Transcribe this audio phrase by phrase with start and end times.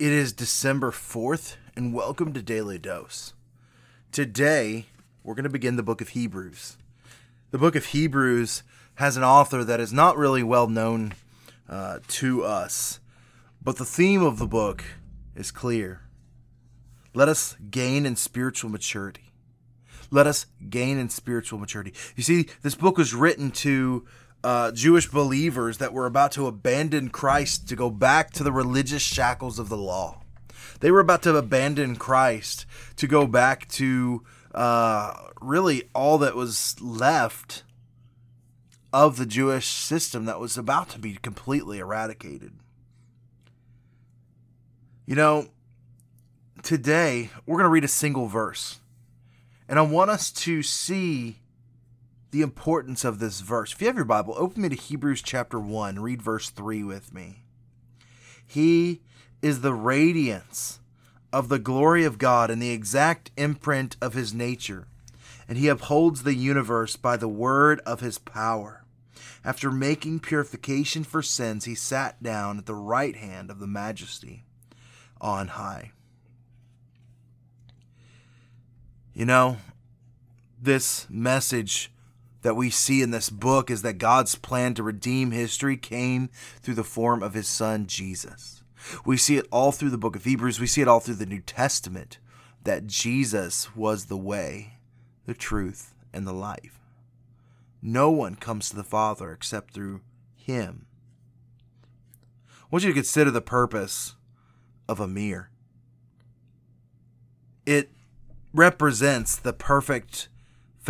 [0.00, 3.34] It is December 4th, and welcome to Daily Dose.
[4.10, 4.86] Today,
[5.22, 6.78] we're going to begin the book of Hebrews.
[7.50, 8.62] The book of Hebrews
[8.94, 11.12] has an author that is not really well known
[11.68, 12.98] uh, to us,
[13.62, 14.82] but the theme of the book
[15.36, 16.00] is clear.
[17.12, 19.32] Let us gain in spiritual maturity.
[20.10, 21.92] Let us gain in spiritual maturity.
[22.16, 24.06] You see, this book was written to
[24.42, 29.02] uh, Jewish believers that were about to abandon Christ to go back to the religious
[29.02, 30.22] shackles of the law.
[30.80, 32.64] They were about to abandon Christ
[32.96, 34.22] to go back to
[34.54, 37.64] uh, really all that was left
[38.92, 42.52] of the Jewish system that was about to be completely eradicated.
[45.06, 45.48] You know,
[46.62, 48.80] today we're going to read a single verse.
[49.68, 51.36] And I want us to see
[52.30, 53.72] the importance of this verse.
[53.72, 57.12] If you have your Bible, open me to Hebrews chapter 1, read verse 3 with
[57.12, 57.44] me.
[58.46, 59.00] He
[59.42, 60.80] is the radiance
[61.32, 64.86] of the glory of God and the exact imprint of his nature,
[65.48, 68.84] and he upholds the universe by the word of his power.
[69.44, 74.44] After making purification for sins, he sat down at the right hand of the majesty
[75.20, 75.92] on high.
[79.14, 79.56] You know,
[80.60, 81.90] this message
[82.42, 86.30] that we see in this book is that God's plan to redeem history came
[86.62, 88.62] through the form of his son Jesus.
[89.04, 91.26] We see it all through the book of Hebrews, we see it all through the
[91.26, 92.18] New Testament
[92.64, 94.78] that Jesus was the way,
[95.26, 96.80] the truth, and the life.
[97.82, 100.00] No one comes to the Father except through
[100.34, 100.86] him.
[102.62, 104.14] I want you to consider the purpose
[104.88, 105.50] of a mirror.
[107.66, 107.90] It
[108.52, 110.28] represents the perfect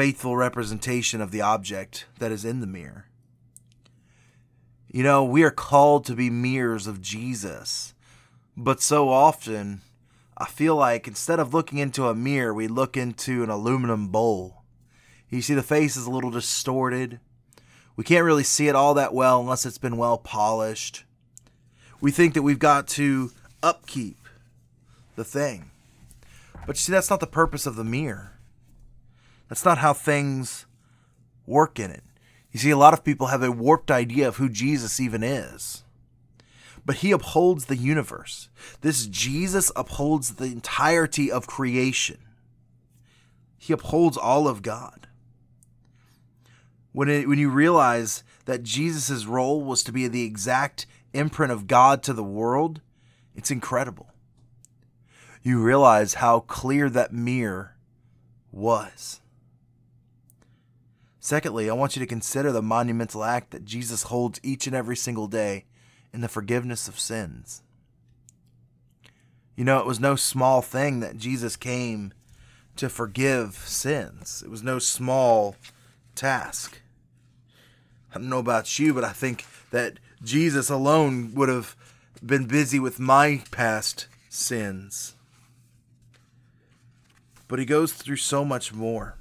[0.00, 3.04] faithful representation of the object that is in the mirror.
[4.90, 7.92] You know, we are called to be mirrors of Jesus,
[8.56, 9.82] but so often
[10.38, 14.62] I feel like instead of looking into a mirror, we look into an aluminum bowl.
[15.28, 17.20] You see, the face is a little distorted.
[17.94, 21.04] We can't really see it all that well unless it's been well polished.
[22.00, 23.32] We think that we've got to
[23.62, 24.16] upkeep
[25.16, 25.70] the thing.
[26.66, 28.39] But you see, that's not the purpose of the mirror.
[29.50, 30.64] That's not how things
[31.44, 32.04] work in it.
[32.52, 35.82] You see, a lot of people have a warped idea of who Jesus even is.
[36.86, 38.48] But he upholds the universe.
[38.80, 42.18] This Jesus upholds the entirety of creation.
[43.58, 45.08] He upholds all of God.
[46.92, 51.66] When, it, when you realize that Jesus' role was to be the exact imprint of
[51.66, 52.80] God to the world,
[53.34, 54.10] it's incredible.
[55.42, 57.76] You realize how clear that mirror
[58.52, 59.19] was.
[61.20, 64.96] Secondly, I want you to consider the monumental act that Jesus holds each and every
[64.96, 65.66] single day
[66.14, 67.62] in the forgiveness of sins.
[69.54, 72.14] You know, it was no small thing that Jesus came
[72.76, 75.56] to forgive sins, it was no small
[76.14, 76.80] task.
[78.14, 81.76] I don't know about you, but I think that Jesus alone would have
[82.24, 85.14] been busy with my past sins.
[87.46, 89.16] But he goes through so much more.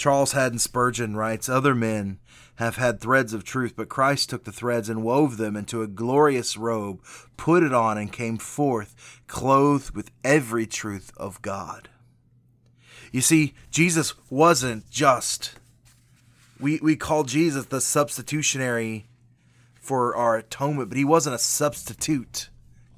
[0.00, 2.20] Charles Haddon Spurgeon writes Other men
[2.54, 5.86] have had threads of truth, but Christ took the threads and wove them into a
[5.86, 7.04] glorious robe,
[7.36, 11.90] put it on, and came forth clothed with every truth of God.
[13.12, 15.56] You see, Jesus wasn't just.
[16.58, 19.06] We, we call Jesus the substitutionary
[19.82, 22.48] for our atonement, but he wasn't a substitute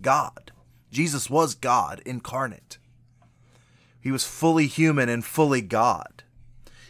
[0.00, 0.52] God.
[0.92, 2.78] Jesus was God incarnate.
[4.00, 6.21] He was fully human and fully God.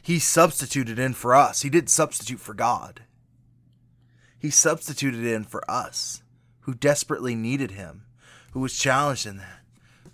[0.03, 1.63] He substituted in for us.
[1.63, 3.03] He didn't substitute for God.
[4.37, 6.23] He substituted in for us,
[6.63, 8.03] who desperately needed him,
[8.51, 9.61] who was challenged in that.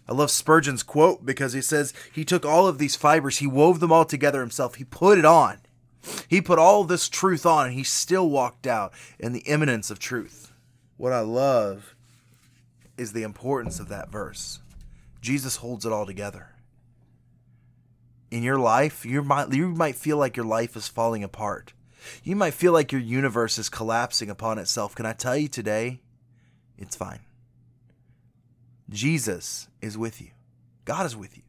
[0.06, 3.80] I love Spurgeon's quote because he says he took all of these fibers, he wove
[3.80, 5.58] them all together himself, he put it on.
[6.28, 9.98] He put all this truth on, and he still walked out in the imminence of
[9.98, 10.52] truth.
[10.96, 11.94] What I love
[12.96, 14.60] is the importance of that verse.
[15.20, 16.48] Jesus holds it all together
[18.30, 21.72] in your life, you might you might feel like your life is falling apart.
[22.22, 24.94] You might feel like your universe is collapsing upon itself.
[24.94, 26.00] Can I tell you today?
[26.76, 27.20] It's fine.
[28.88, 30.30] Jesus is with you.
[30.84, 31.42] God is with you,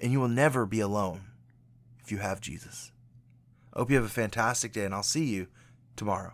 [0.00, 1.22] and you will never be alone
[2.02, 2.92] if you have Jesus.
[3.74, 5.48] I hope you have a fantastic day, and I'll see you
[5.96, 6.32] tomorrow.